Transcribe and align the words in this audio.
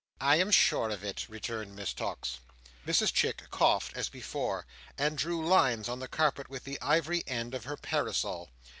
"I 0.19 0.37
am 0.37 0.49
sure 0.49 0.89
of 0.89 1.03
it," 1.03 1.29
returned 1.29 1.75
Miss 1.75 1.93
Tox. 1.93 2.39
Mrs 2.87 3.13
Chick 3.13 3.43
coughed 3.51 3.95
as 3.95 4.09
before, 4.09 4.65
and 4.97 5.15
drew 5.15 5.47
lines 5.47 5.87
on 5.87 5.99
the 5.99 6.07
carpet 6.07 6.49
with 6.49 6.63
the 6.63 6.81
ivory 6.81 7.23
end 7.27 7.53
of 7.53 7.65
her 7.65 7.77
parasol. 7.77 8.49